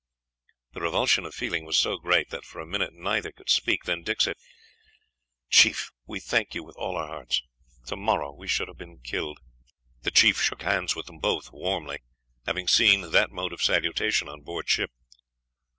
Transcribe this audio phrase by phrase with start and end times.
[0.73, 4.01] The revulsion of feeling was so great that, for a minute, neither could speak; then
[4.01, 4.35] Dick said,
[5.47, 7.43] "Chief, we thank you with all our hearts.
[7.85, 9.37] Tomorrow we should have been killed."
[10.01, 11.99] The chief shook hands with them both warmly,
[12.47, 14.89] having seen that mode of salutation on board ship.